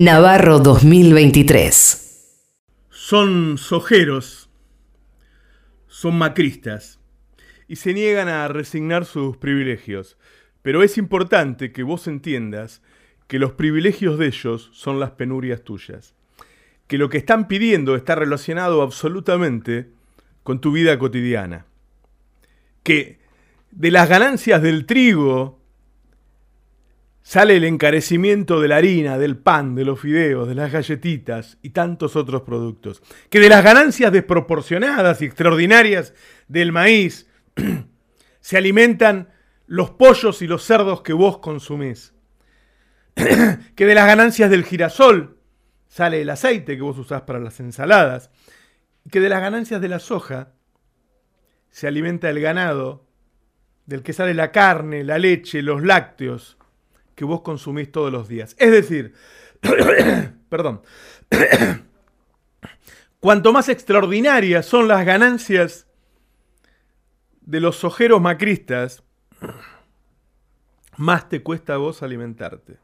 [0.00, 2.44] Navarro 2023.
[2.88, 4.48] Son sojeros,
[5.88, 7.00] son macristas
[7.66, 10.16] y se niegan a resignar sus privilegios.
[10.62, 12.80] Pero es importante que vos entiendas
[13.26, 16.14] que los privilegios de ellos son las penurias tuyas.
[16.86, 19.90] Que lo que están pidiendo está relacionado absolutamente
[20.44, 21.66] con tu vida cotidiana.
[22.84, 23.18] Que
[23.72, 25.57] de las ganancias del trigo
[27.28, 31.70] sale el encarecimiento de la harina, del pan, de los fideos, de las galletitas y
[31.70, 33.02] tantos otros productos.
[33.28, 36.14] Que de las ganancias desproporcionadas y extraordinarias
[36.46, 37.28] del maíz
[38.40, 39.28] se alimentan
[39.66, 42.14] los pollos y los cerdos que vos consumís.
[43.14, 45.36] que de las ganancias del girasol
[45.86, 48.30] sale el aceite que vos usás para las ensaladas.
[49.12, 50.54] Que de las ganancias de la soja
[51.68, 53.06] se alimenta el ganado,
[53.84, 56.57] del que sale la carne, la leche, los lácteos
[57.18, 58.54] que vos consumís todos los días.
[58.60, 59.12] Es decir,
[60.48, 60.82] perdón,
[63.20, 65.88] cuanto más extraordinarias son las ganancias
[67.40, 69.02] de los ojeros macristas,
[70.96, 72.78] más te cuesta a vos alimentarte.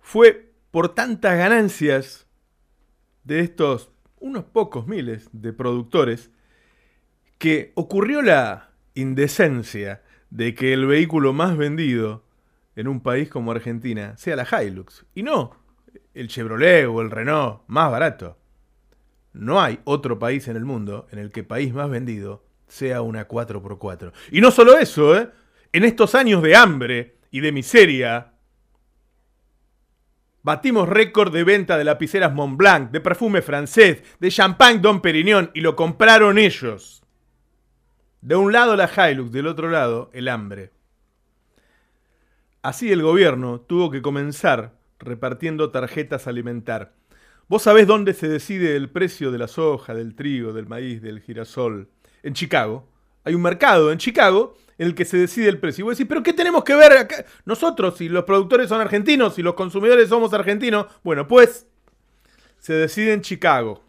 [0.00, 2.26] Fue por tantas ganancias
[3.22, 3.90] de estos
[4.20, 6.30] unos pocos miles de productores
[7.38, 10.02] que ocurrió la indecencia
[10.34, 12.24] de que el vehículo más vendido
[12.74, 15.52] en un país como Argentina sea la Hilux y no
[16.12, 18.36] el Chevrolet o el Renault más barato.
[19.32, 23.28] No hay otro país en el mundo en el que país más vendido sea una
[23.28, 24.12] 4x4.
[24.32, 25.30] Y no solo eso, ¿eh?
[25.72, 28.32] en estos años de hambre y de miseria,
[30.42, 35.60] batimos récord de venta de lapiceras Montblanc, de perfume francés, de champagne Dom Perignon y
[35.60, 37.03] lo compraron ellos.
[38.24, 40.70] De un lado la Hilux, del otro lado el hambre.
[42.62, 46.94] Así el gobierno tuvo que comenzar repartiendo tarjetas alimentar.
[47.48, 51.20] ¿Vos sabés dónde se decide el precio de la soja, del trigo, del maíz, del
[51.20, 51.90] girasol?
[52.22, 52.88] En Chicago.
[53.24, 55.82] Hay un mercado en Chicago en el que se decide el precio.
[55.82, 57.26] Y vos decís, ¿pero qué tenemos que ver acá?
[57.44, 61.66] Nosotros, si los productores son argentinos, si los consumidores somos argentinos, bueno, pues
[62.58, 63.84] se decide en Chicago.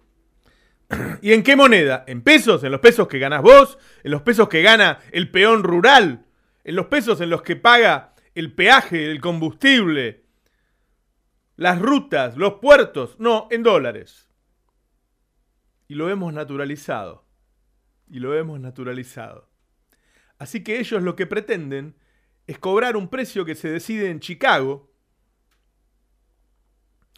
[1.22, 2.04] ¿Y en qué moneda?
[2.08, 2.64] ¿En pesos?
[2.64, 3.78] ¿En los pesos que ganás vos?
[4.04, 6.26] ¿En los pesos que gana el peón rural?
[6.64, 10.26] ¿En los pesos en los que paga el peaje, el combustible?
[11.56, 13.20] Las rutas, los puertos.
[13.20, 14.30] No, en dólares.
[15.88, 17.26] Y lo hemos naturalizado.
[18.08, 19.50] Y lo hemos naturalizado.
[20.38, 21.96] Así que ellos lo que pretenden
[22.48, 24.92] es cobrar un precio que se decide en Chicago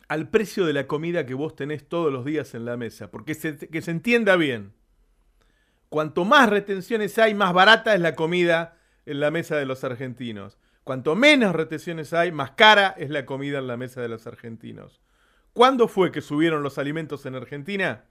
[0.08, 3.12] al precio de la comida que vos tenés todos los días en la mesa.
[3.12, 4.74] Porque que se entienda bien.
[5.90, 10.58] Cuanto más retenciones hay, más barata es la comida en la mesa de los argentinos.
[10.84, 15.02] Cuanto menos retenciones hay, más cara es la comida en la mesa de los argentinos.
[15.54, 18.06] ¿Cuándo fue que subieron los alimentos en Argentina?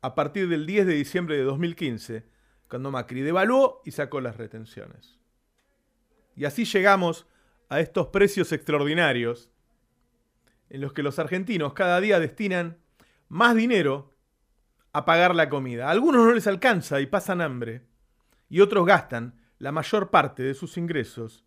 [0.00, 2.24] A partir del 10 de diciembre de 2015,
[2.68, 5.18] cuando Macri devaluó y sacó las retenciones.
[6.36, 7.26] Y así llegamos
[7.68, 9.50] a estos precios extraordinarios
[10.70, 12.78] en los que los argentinos cada día destinan
[13.28, 14.12] más dinero
[14.92, 15.88] a pagar la comida.
[15.88, 17.82] A algunos no les alcanza y pasan hambre,
[18.48, 21.44] y otros gastan la mayor parte de sus ingresos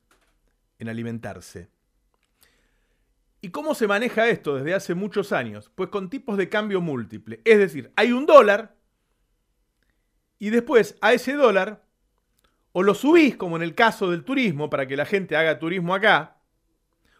[0.79, 1.69] en alimentarse.
[3.41, 5.71] ¿Y cómo se maneja esto desde hace muchos años?
[5.75, 7.41] Pues con tipos de cambio múltiple.
[7.45, 8.75] Es decir, hay un dólar
[10.39, 11.83] y después a ese dólar
[12.71, 15.95] o lo subís, como en el caso del turismo, para que la gente haga turismo
[15.95, 16.36] acá,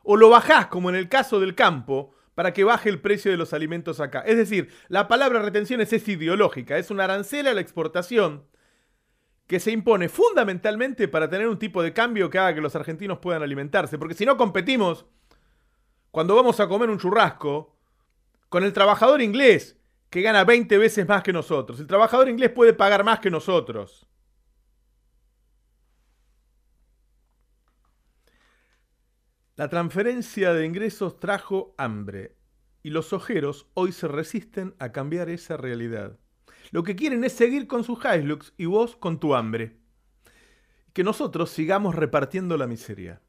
[0.10, 3.36] o lo bajás, como en el caso del campo, para que baje el precio de
[3.36, 4.22] los alimentos acá.
[4.22, 8.46] Es decir, la palabra retenciones es ideológica, es una arancel a la exportación
[9.48, 13.20] que se impone fundamentalmente para tener un tipo de cambio que haga que los argentinos
[13.20, 13.98] puedan alimentarse.
[13.98, 15.06] Porque si no competimos,
[16.10, 17.76] cuando vamos a comer un churrasco,
[18.48, 19.78] con el trabajador inglés,
[20.10, 21.82] que gana 20 veces más que nosotros.
[21.82, 24.08] El trabajador inglés puede pagar más que nosotros.
[29.58, 32.36] La transferencia de ingresos trajo hambre
[32.84, 36.20] y los ojeros hoy se resisten a cambiar esa realidad.
[36.70, 39.80] Lo que quieren es seguir con sus Hilux y vos con tu hambre.
[40.94, 43.20] Que nosotros sigamos repartiendo la miseria.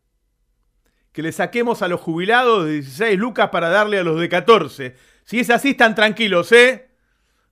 [1.12, 4.96] Que le saquemos a los jubilados de 16 lucas para darle a los de 14.
[5.24, 6.90] Si es así, están tranquilos, ¿eh?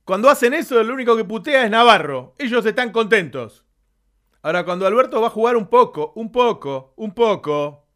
[0.03, 2.35] Cuando hacen eso, el único que putea es Navarro.
[2.37, 3.65] Ellos están contentos.
[4.43, 7.86] Ahora, cuando Alberto va a jugar un poco, un poco, un poco,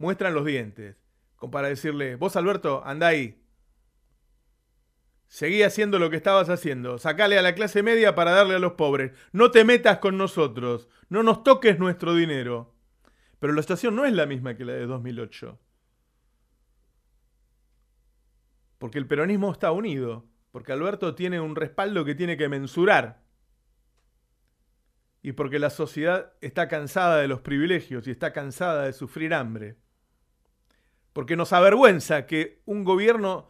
[0.00, 0.96] muestran los dientes,
[1.36, 3.40] como para decirle, vos Alberto, anda ahí.
[5.28, 6.98] Seguí haciendo lo que estabas haciendo.
[6.98, 9.12] Sacale a la clase media para darle a los pobres.
[9.30, 10.88] No te metas con nosotros.
[11.08, 12.74] No nos toques nuestro dinero.
[13.38, 15.60] Pero la situación no es la misma que la de 2008.
[18.78, 23.22] Porque el peronismo está unido, porque Alberto tiene un respaldo que tiene que mensurar.
[25.22, 29.76] Y porque la sociedad está cansada de los privilegios y está cansada de sufrir hambre.
[31.12, 33.48] Porque nos avergüenza que un gobierno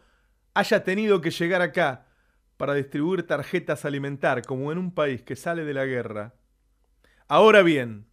[0.53, 2.07] haya tenido que llegar acá
[2.57, 6.35] para distribuir tarjetas alimentar como en un país que sale de la guerra.
[7.27, 8.07] Ahora bien,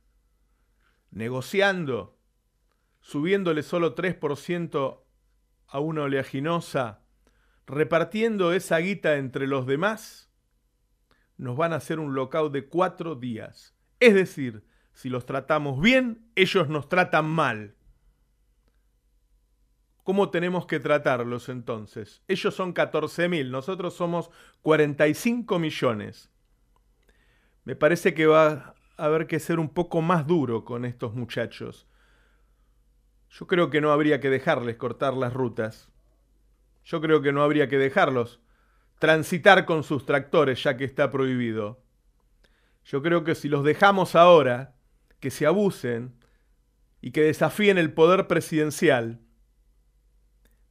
[1.10, 2.18] negociando,
[3.00, 5.04] subiéndole solo 3%
[5.66, 7.02] a una oleaginosa,
[7.66, 10.30] repartiendo esa guita entre los demás,
[11.36, 13.76] nos van a hacer un lockout de cuatro días.
[14.00, 17.76] Es decir, si los tratamos bien, ellos nos tratan mal.
[20.08, 22.22] ¿Cómo tenemos que tratarlos entonces?
[22.28, 24.30] Ellos son 14 mil, nosotros somos
[24.62, 26.30] 45 millones.
[27.64, 31.86] Me parece que va a haber que ser un poco más duro con estos muchachos.
[33.28, 35.90] Yo creo que no habría que dejarles cortar las rutas.
[36.86, 38.40] Yo creo que no habría que dejarlos
[38.98, 41.82] transitar con sus tractores ya que está prohibido.
[42.82, 44.74] Yo creo que si los dejamos ahora,
[45.20, 46.14] que se abusen
[47.02, 49.20] y que desafíen el poder presidencial,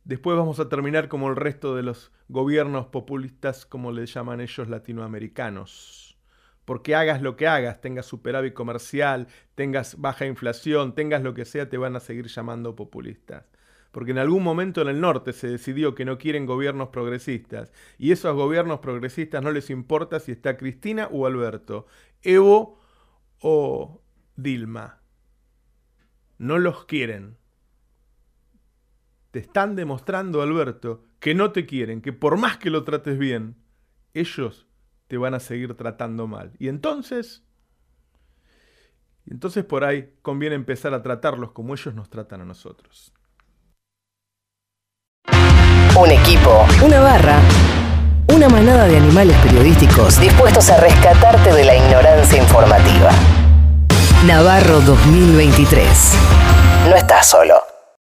[0.08, 4.70] después vamos a terminar como el resto de los gobiernos populistas, como le llaman ellos
[4.70, 6.18] latinoamericanos.
[6.64, 11.70] Porque hagas lo que hagas, tengas superávit comercial, tengas baja inflación, tengas lo que sea,
[11.70, 13.46] te van a seguir llamando populistas.
[13.92, 17.74] Porque en algún momento en el norte se decidió que no quieren gobiernos progresistas.
[17.98, 21.86] Y esos gobiernos progresistas no les importa si está Cristina o Alberto,
[22.22, 22.80] Evo
[23.42, 24.02] o
[24.36, 25.02] Dilma.
[26.38, 27.38] No los quieren
[29.32, 33.56] te están demostrando, Alberto, que no te quieren, que por más que lo trates bien,
[34.14, 34.68] ellos
[35.08, 36.54] te van a seguir tratando mal.
[36.60, 37.44] Y entonces,
[39.30, 43.14] entonces por ahí conviene empezar a tratarlos como ellos nos tratan a nosotros.
[46.00, 47.40] Un equipo, una barra,
[48.34, 53.10] una manada de animales periodísticos dispuestos a rescatarte de la ignorancia informativa.
[54.26, 56.14] Navarro 2023.
[56.90, 57.77] No estás solo.